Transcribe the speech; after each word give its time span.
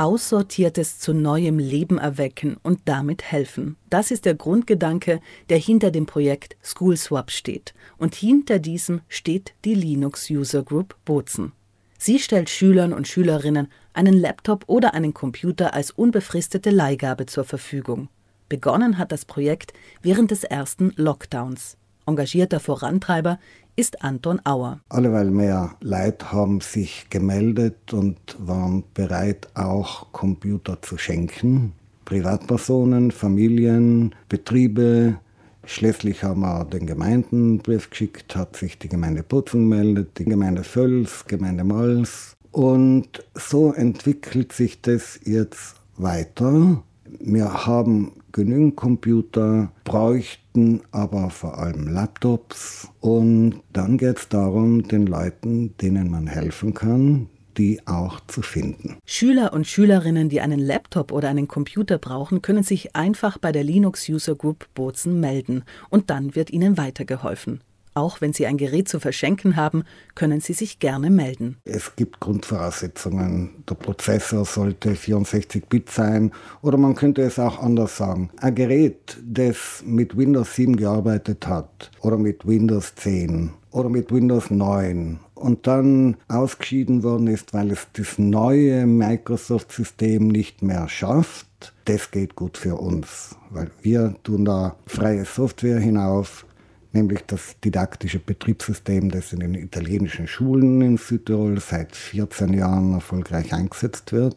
Aussortiertes 0.00 0.98
zu 0.98 1.12
neuem 1.12 1.58
Leben 1.58 1.98
erwecken 1.98 2.56
und 2.62 2.80
damit 2.86 3.22
helfen. 3.22 3.76
Das 3.90 4.10
ist 4.10 4.24
der 4.24 4.34
Grundgedanke, 4.34 5.20
der 5.50 5.58
hinter 5.58 5.90
dem 5.90 6.06
Projekt 6.06 6.56
SchoolSwap 6.62 7.30
steht. 7.30 7.74
Und 7.98 8.14
hinter 8.14 8.58
diesem 8.58 9.02
steht 9.08 9.52
die 9.66 9.74
Linux 9.74 10.30
User 10.30 10.62
Group 10.62 10.96
Bozen. 11.04 11.52
Sie 11.98 12.18
stellt 12.18 12.48
Schülern 12.48 12.94
und 12.94 13.08
Schülerinnen 13.08 13.68
einen 13.92 14.14
Laptop 14.14 14.64
oder 14.68 14.94
einen 14.94 15.12
Computer 15.12 15.74
als 15.74 15.90
unbefristete 15.90 16.70
Leihgabe 16.70 17.26
zur 17.26 17.44
Verfügung. 17.44 18.08
Begonnen 18.48 18.96
hat 18.96 19.12
das 19.12 19.26
Projekt 19.26 19.74
während 20.00 20.30
des 20.30 20.44
ersten 20.44 20.94
Lockdowns. 20.96 21.76
Engagierter 22.10 22.58
Vorantreiber 22.58 23.38
ist 23.76 24.02
Anton 24.02 24.40
Auer. 24.44 24.80
Alleweil 24.88 25.30
mehr 25.30 25.76
Leute 25.80 26.32
haben 26.32 26.60
sich 26.60 27.06
gemeldet 27.08 27.92
und 27.92 28.18
waren 28.38 28.82
bereit, 28.94 29.48
auch 29.54 30.10
Computer 30.10 30.82
zu 30.82 30.98
schenken. 30.98 31.72
Privatpersonen, 32.04 33.12
Familien, 33.12 34.12
Betriebe. 34.28 35.20
Schließlich 35.64 36.24
haben 36.24 36.40
wir 36.40 36.64
den 36.64 36.86
Gemeinden 36.86 37.58
Brief 37.58 37.90
geschickt, 37.90 38.34
hat 38.34 38.56
sich 38.56 38.76
die 38.76 38.88
Gemeinde 38.88 39.22
Putzen 39.22 39.70
gemeldet, 39.70 40.18
die 40.18 40.24
Gemeinde 40.24 40.64
Völs, 40.64 41.24
Gemeinde 41.28 41.62
Mals. 41.62 42.34
Und 42.50 43.22
so 43.34 43.72
entwickelt 43.72 44.52
sich 44.52 44.80
das 44.82 45.20
jetzt 45.22 45.76
weiter. 45.96 46.82
Wir 47.18 47.66
haben 47.66 48.12
genügend 48.32 48.76
Computer, 48.76 49.72
bräuchten 49.84 50.80
aber 50.92 51.30
vor 51.30 51.58
allem 51.58 51.88
Laptops. 51.88 52.88
Und 53.00 53.60
dann 53.72 53.98
geht 53.98 54.18
es 54.18 54.28
darum, 54.28 54.86
den 54.86 55.06
Leuten, 55.06 55.76
denen 55.78 56.10
man 56.10 56.26
helfen 56.26 56.74
kann, 56.74 57.28
die 57.56 57.86
auch 57.86 58.20
zu 58.26 58.42
finden. 58.42 58.96
Schüler 59.04 59.52
und 59.52 59.66
Schülerinnen, 59.66 60.28
die 60.28 60.40
einen 60.40 60.60
Laptop 60.60 61.12
oder 61.12 61.28
einen 61.28 61.48
Computer 61.48 61.98
brauchen, 61.98 62.42
können 62.42 62.62
sich 62.62 62.94
einfach 62.94 63.38
bei 63.38 63.52
der 63.52 63.64
Linux 63.64 64.08
User 64.08 64.34
Group 64.34 64.66
Bozen 64.74 65.20
melden 65.20 65.64
und 65.88 66.10
dann 66.10 66.34
wird 66.34 66.50
ihnen 66.50 66.78
weitergeholfen. 66.78 67.60
Auch 67.94 68.20
wenn 68.20 68.32
Sie 68.32 68.46
ein 68.46 68.56
Gerät 68.56 68.88
zu 68.88 69.00
verschenken 69.00 69.56
haben, 69.56 69.84
können 70.14 70.40
Sie 70.40 70.52
sich 70.52 70.78
gerne 70.78 71.10
melden. 71.10 71.56
Es 71.64 71.96
gibt 71.96 72.20
Grundvoraussetzungen. 72.20 73.64
Der 73.68 73.74
Prozessor 73.74 74.44
sollte 74.44 74.92
64-Bit 74.92 75.90
sein 75.90 76.32
oder 76.62 76.78
man 76.78 76.94
könnte 76.94 77.22
es 77.22 77.38
auch 77.38 77.60
anders 77.60 77.96
sagen. 77.96 78.30
Ein 78.38 78.54
Gerät, 78.54 79.18
das 79.24 79.82
mit 79.84 80.16
Windows 80.16 80.54
7 80.54 80.76
gearbeitet 80.76 81.46
hat 81.46 81.90
oder 82.00 82.16
mit 82.16 82.46
Windows 82.46 82.94
10 82.94 83.50
oder 83.72 83.88
mit 83.88 84.12
Windows 84.12 84.50
9 84.50 85.18
und 85.34 85.66
dann 85.66 86.16
ausgeschieden 86.28 87.02
worden 87.02 87.26
ist, 87.26 87.54
weil 87.54 87.70
es 87.70 87.86
das 87.94 88.18
neue 88.18 88.86
Microsoft-System 88.86 90.28
nicht 90.28 90.62
mehr 90.62 90.88
schafft, 90.88 91.46
das 91.86 92.10
geht 92.10 92.36
gut 92.36 92.56
für 92.58 92.76
uns, 92.76 93.36
weil 93.50 93.70
wir 93.82 94.14
tun 94.22 94.44
da 94.44 94.76
freie 94.86 95.24
Software 95.24 95.80
hinauf 95.80 96.46
nämlich 96.92 97.20
das 97.26 97.56
didaktische 97.64 98.18
Betriebssystem, 98.18 99.10
das 99.10 99.32
in 99.32 99.40
den 99.40 99.54
italienischen 99.54 100.26
Schulen 100.26 100.80
in 100.82 100.96
Südtirol 100.96 101.60
seit 101.60 101.94
14 101.94 102.54
Jahren 102.54 102.94
erfolgreich 102.94 103.52
eingesetzt 103.52 104.12
wird. 104.12 104.36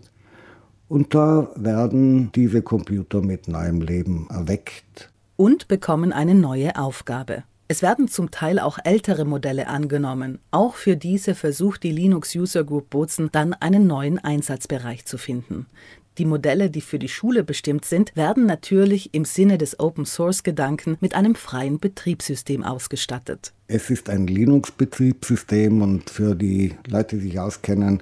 Und 0.90 1.16
da 1.16 1.50
werden 1.56 2.32
diese 2.34 2.62
Computer 2.62 3.22
mit 3.22 3.48
neuem 3.48 3.82
Leben 3.82 4.28
erweckt. 4.30 5.10
Und 5.36 5.68
bekommen 5.68 6.14
eine 6.14 6.36
neue 6.36 6.76
Aufgabe. 6.78 7.44
Es 7.68 7.82
werden 7.82 8.08
zum 8.08 8.30
Teil 8.30 8.60
auch 8.60 8.78
ältere 8.84 9.26
Modelle 9.26 9.68
angenommen. 9.68 10.40
Auch 10.52 10.76
für 10.76 10.96
diese 10.96 11.34
versucht 11.34 11.82
die 11.82 11.92
Linux 11.92 12.36
User 12.36 12.64
Group 12.64 12.90
Bozen 12.92 13.30
dann 13.32 13.54
einen 13.54 13.88
neuen 13.88 14.20
Einsatzbereich 14.20 15.06
zu 15.06 15.18
finden. 15.18 15.66
Die 16.20 16.26
Modelle, 16.26 16.70
die 16.70 16.82
für 16.82 17.00
die 17.00 17.10
Schule 17.10 17.44
bestimmt 17.44 17.86
sind, 17.86 18.16
werden 18.16 18.46
natürlich 18.46 19.14
im 19.14 19.26
Sinne 19.26 19.58
des 19.58 19.80
Open-Source-Gedanken 19.80 20.98
mit 21.02 21.16
einem 21.16 21.34
freien 21.34 21.80
Betriebssystem 21.80 22.64
ausgestattet. 22.64 23.52
Es 23.68 23.90
ist 23.90 24.10
ein 24.10 24.28
Linux-Betriebssystem 24.28 25.82
und 25.82 26.10
für 26.10 26.36
die 26.36 26.76
Leute, 26.88 27.16
die 27.16 27.24
sich 27.24 27.40
auskennen, 27.40 28.02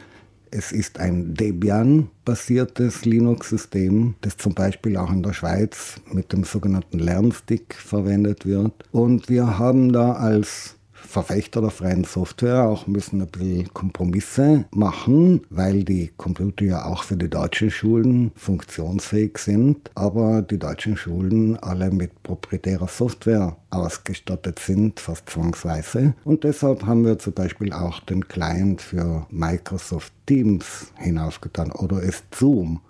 es 0.53 0.73
ist 0.73 0.99
ein 0.99 1.33
Debian-basiertes 1.33 3.05
Linux-System, 3.05 4.16
das 4.19 4.35
zum 4.35 4.53
Beispiel 4.53 4.97
auch 4.97 5.09
in 5.09 5.23
der 5.23 5.31
Schweiz 5.31 6.01
mit 6.11 6.33
dem 6.33 6.43
sogenannten 6.43 6.99
Lernstick 6.99 7.73
verwendet 7.73 8.45
wird. 8.45 8.73
Und 8.91 9.29
wir 9.29 9.57
haben 9.57 9.93
da 9.93 10.11
als 10.11 10.75
Verfechter 11.07 11.62
der 11.62 11.72
freien 11.72 12.03
Software 12.03 12.63
auch 12.67 12.88
müssen 12.88 13.22
ein 13.22 13.28
bisschen 13.28 13.73
Kompromisse 13.73 14.66
machen, 14.72 15.41
weil 15.50 15.84
die 15.84 16.12
Computer 16.17 16.66
ja 16.66 16.85
auch 16.85 17.03
für 17.03 17.17
die 17.17 17.29
deutschen 17.29 17.72
Schulen 17.72 18.31
funktionsfähig 18.35 19.38
sind, 19.38 19.91
aber 19.95 20.41
die 20.41 20.59
deutschen 20.59 20.95
Schulen 20.95 21.57
alle 21.57 21.91
mit 21.91 22.23
proprietärer 22.23 22.88
Software 22.88 23.57
ausgestattet 23.69 24.59
sind, 24.59 25.00
fast 25.00 25.29
zwangsweise. 25.29 26.13
Und 26.23 26.44
deshalb 26.44 26.85
haben 26.85 27.06
wir 27.06 27.19
zum 27.19 27.34
Beispiel 27.34 27.73
auch 27.73 28.00
den 28.01 28.28
Client 28.28 28.81
für 28.81 29.25
Microsoft 29.29 30.13
Teams 30.25 30.91
hinaufgetan 30.97 31.72
oder 31.72 32.01
ist 32.01 32.23
Zoom 32.34 32.81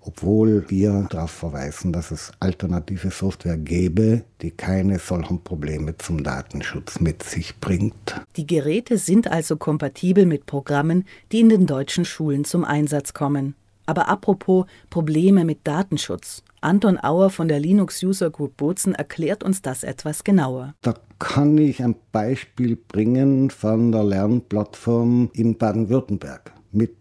obwohl 0.00 0.64
wir 0.68 1.06
darauf 1.10 1.30
verweisen, 1.30 1.92
dass 1.92 2.10
es 2.10 2.32
alternative 2.40 3.10
Software 3.10 3.56
gäbe, 3.56 4.24
die 4.42 4.50
keine 4.50 4.98
solchen 4.98 5.42
Probleme 5.42 5.96
zum 5.98 6.22
Datenschutz 6.22 7.00
mit 7.00 7.22
sich 7.22 7.58
bringt. 7.60 8.20
Die 8.36 8.46
Geräte 8.46 8.98
sind 8.98 9.28
also 9.28 9.56
kompatibel 9.56 10.26
mit 10.26 10.46
Programmen, 10.46 11.04
die 11.32 11.40
in 11.40 11.48
den 11.48 11.66
deutschen 11.66 12.04
Schulen 12.04 12.44
zum 12.44 12.64
Einsatz 12.64 13.12
kommen. 13.12 13.54
Aber 13.86 14.08
apropos 14.08 14.66
Probleme 14.88 15.44
mit 15.44 15.60
Datenschutz. 15.64 16.42
Anton 16.60 16.98
Auer 17.02 17.30
von 17.30 17.48
der 17.48 17.58
Linux 17.58 18.02
User 18.02 18.30
Group 18.30 18.56
Bozen 18.56 18.94
erklärt 18.94 19.42
uns 19.42 19.62
das 19.62 19.82
etwas 19.82 20.24
genauer. 20.24 20.74
Da 20.82 20.94
kann 21.18 21.56
ich 21.58 21.82
ein 21.82 21.96
Beispiel 22.12 22.76
bringen 22.76 23.50
von 23.50 23.92
der 23.92 24.04
Lernplattform 24.04 25.30
in 25.32 25.56
Baden-Württemberg. 25.56 26.52
Mit 26.70 26.99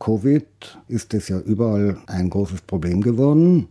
Covid 0.00 0.78
ist 0.88 1.12
es 1.12 1.28
ja 1.28 1.38
überall 1.38 1.98
ein 2.06 2.30
großes 2.30 2.62
Problem 2.62 3.02
geworden. 3.02 3.68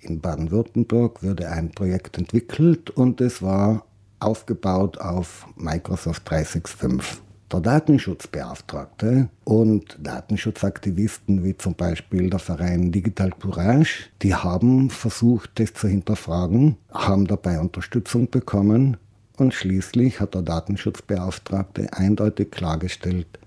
In 0.00 0.20
Baden-Württemberg 0.20 1.22
wurde 1.22 1.48
ein 1.48 1.70
Projekt 1.70 2.18
entwickelt 2.18 2.90
und 2.90 3.20
es 3.20 3.40
war 3.40 3.84
aufgebaut 4.18 4.98
auf 4.98 5.46
Microsoft 5.56 6.28
365. 6.28 7.22
Der 7.52 7.60
Datenschutzbeauftragte 7.60 9.28
und 9.44 9.96
Datenschutzaktivisten 10.02 11.44
wie 11.44 11.56
zum 11.56 11.74
Beispiel 11.74 12.30
der 12.30 12.40
Verein 12.40 12.90
Digital 12.90 13.30
Courage, 13.30 14.08
die 14.22 14.34
haben 14.34 14.90
versucht, 14.90 15.50
das 15.60 15.72
zu 15.74 15.86
hinterfragen, 15.86 16.76
haben 16.92 17.26
dabei 17.26 17.60
Unterstützung 17.60 18.28
bekommen 18.28 18.96
und 19.36 19.54
schließlich 19.54 20.20
hat 20.20 20.34
der 20.34 20.42
Datenschutzbeauftragte 20.42 21.92
eindeutig 21.92 22.50
klargestellt, 22.50 23.38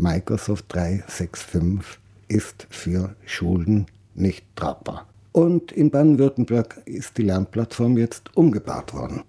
Microsoft 0.00 0.64
365 0.68 2.00
ist 2.28 2.66
für 2.70 3.14
Schulen 3.26 3.86
nicht 4.14 4.44
tragbar. 4.56 5.06
Und 5.32 5.72
in 5.72 5.90
Baden-Württemberg 5.90 6.80
ist 6.86 7.18
die 7.18 7.22
Lernplattform 7.22 7.98
jetzt 7.98 8.34
umgebaut 8.34 8.94
worden. 8.94 9.22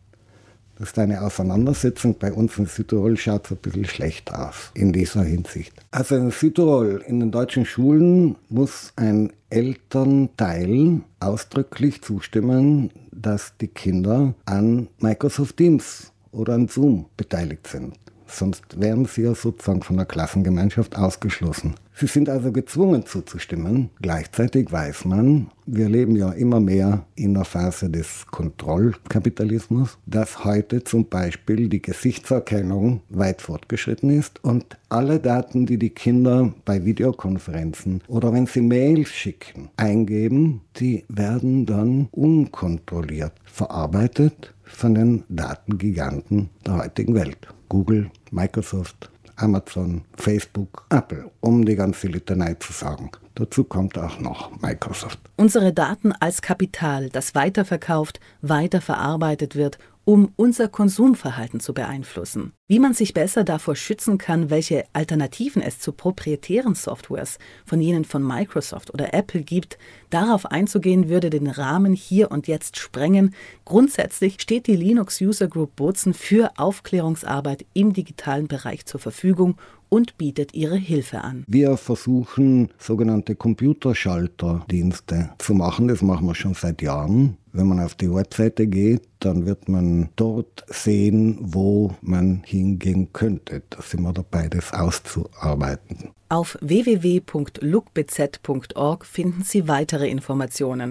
Das 0.79 0.89
ist 0.89 0.99
eine 0.99 1.21
Auseinandersetzung. 1.21 2.15
Bei 2.17 2.31
uns 2.31 2.57
in 2.57 2.67
Südtirol 2.67 3.17
schaut 3.17 3.45
es 3.45 3.51
ein 3.51 3.57
bisschen 3.57 3.85
schlecht 3.85 4.33
aus 4.33 4.71
in 4.73 4.93
dieser 4.93 5.23
Hinsicht. 5.23 5.73
Also 5.91 6.15
in 6.15 6.31
Südtirol, 6.31 7.03
in 7.05 7.19
den 7.19 7.31
deutschen 7.31 7.65
Schulen 7.65 8.37
muss 8.49 8.93
ein 8.95 9.33
Elternteil 9.49 11.01
ausdrücklich 11.19 12.01
zustimmen, 12.01 12.91
dass 13.11 13.57
die 13.59 13.67
Kinder 13.67 14.33
an 14.45 14.87
Microsoft 14.99 15.57
Teams 15.57 16.13
oder 16.31 16.53
an 16.53 16.69
Zoom 16.69 17.07
beteiligt 17.17 17.67
sind 17.67 17.95
sonst 18.31 18.79
wären 18.79 19.05
sie 19.05 19.23
ja 19.23 19.35
sozusagen 19.35 19.83
von 19.83 19.97
der 19.97 20.05
Klassengemeinschaft 20.05 20.95
ausgeschlossen. 20.95 21.75
Sie 21.93 22.07
sind 22.07 22.29
also 22.29 22.51
gezwungen 22.51 23.05
zuzustimmen. 23.05 23.89
Gleichzeitig 24.01 24.71
weiß 24.71 25.05
man, 25.05 25.51
wir 25.65 25.87
leben 25.87 26.15
ja 26.15 26.31
immer 26.31 26.59
mehr 26.59 27.05
in 27.15 27.33
der 27.33 27.45
Phase 27.45 27.89
des 27.89 28.25
Kontrollkapitalismus, 28.27 29.97
dass 30.05 30.43
heute 30.43 30.83
zum 30.83 31.07
Beispiel 31.07 31.69
die 31.69 31.81
Gesichtserkennung 31.81 33.01
weit 33.09 33.41
fortgeschritten 33.41 34.09
ist 34.09 34.43
und 34.43 34.77
alle 34.89 35.19
Daten, 35.19 35.65
die 35.65 35.77
die 35.77 35.91
Kinder 35.91 36.53
bei 36.65 36.83
Videokonferenzen 36.85 38.01
oder 38.07 38.33
wenn 38.33 38.47
sie 38.47 38.61
Mails 38.61 39.09
schicken, 39.09 39.69
eingeben, 39.77 40.61
die 40.77 41.03
werden 41.07 41.65
dann 41.65 42.07
unkontrolliert 42.11 43.33
verarbeitet 43.43 44.53
von 44.63 44.95
den 44.95 45.23
Datengiganten 45.29 46.49
der 46.65 46.77
heutigen 46.77 47.13
Welt. 47.13 47.47
Google, 47.69 48.09
Microsoft, 48.31 49.09
Amazon, 49.35 50.03
Facebook, 50.15 50.85
Apple, 50.89 51.29
um 51.41 51.65
die 51.65 51.75
ganze 51.75 52.07
Litanei 52.07 52.55
zu 52.55 52.73
sagen. 52.73 53.11
Dazu 53.35 53.63
kommt 53.63 53.97
auch 53.97 54.19
noch 54.19 54.51
Microsoft. 54.61 55.19
Unsere 55.37 55.73
Daten 55.73 56.11
als 56.13 56.41
Kapital, 56.41 57.09
das 57.09 57.33
weiterverkauft, 57.33 58.19
weiterverarbeitet 58.41 59.55
wird 59.55 59.77
um 60.05 60.31
unser 60.35 60.67
Konsumverhalten 60.67 61.59
zu 61.59 61.73
beeinflussen. 61.73 62.53
Wie 62.67 62.79
man 62.79 62.93
sich 62.93 63.13
besser 63.13 63.43
davor 63.43 63.75
schützen 63.75 64.17
kann, 64.17 64.49
welche 64.49 64.85
Alternativen 64.93 65.61
es 65.61 65.79
zu 65.79 65.91
proprietären 65.91 66.75
Softwares 66.75 67.37
von 67.65 67.81
jenen 67.81 68.05
von 68.05 68.25
Microsoft 68.25 68.93
oder 68.93 69.13
Apple 69.13 69.41
gibt, 69.41 69.77
darauf 70.09 70.45
einzugehen 70.45 71.09
würde 71.09 71.29
den 71.29 71.47
Rahmen 71.47 71.93
hier 71.93 72.31
und 72.31 72.47
jetzt 72.47 72.77
sprengen. 72.77 73.35
Grundsätzlich 73.65 74.41
steht 74.41 74.67
die 74.67 74.75
Linux 74.75 75.21
User 75.21 75.47
Group 75.47 75.75
Bozen 75.75 76.13
für 76.13 76.51
Aufklärungsarbeit 76.57 77.65
im 77.73 77.93
digitalen 77.93 78.47
Bereich 78.47 78.85
zur 78.85 78.99
Verfügung 78.99 79.57
und 79.89 80.17
bietet 80.17 80.53
ihre 80.53 80.77
Hilfe 80.77 81.21
an. 81.21 81.43
Wir 81.47 81.75
versuchen 81.75 82.69
sogenannte 82.77 83.35
Computerschalterdienste 83.35 85.31
zu 85.37 85.53
machen. 85.53 85.89
Das 85.89 86.01
machen 86.01 86.27
wir 86.27 86.35
schon 86.35 86.53
seit 86.53 86.81
Jahren. 86.81 87.37
Wenn 87.53 87.67
man 87.67 87.81
auf 87.81 87.95
die 87.95 88.13
Webseite 88.13 88.67
geht, 88.67 89.01
dann 89.19 89.45
wird 89.45 89.67
man 89.67 90.07
dort 90.15 90.63
sehen, 90.67 91.37
wo 91.41 91.93
man 92.01 92.43
hingehen 92.45 93.11
könnte. 93.13 93.63
Da 93.69 93.81
sind 93.81 94.03
wir 94.03 94.13
dabei, 94.13 94.47
das 94.47 94.71
auszuarbeiten. 94.73 96.11
Auf 96.29 96.57
www.lookbz.org 96.61 99.05
finden 99.05 99.43
Sie 99.43 99.67
weitere 99.67 100.07
Informationen. 100.07 100.89